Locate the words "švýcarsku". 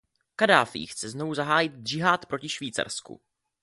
2.49-3.21